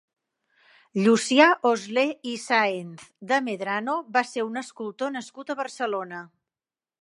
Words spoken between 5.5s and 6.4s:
a Barcelona.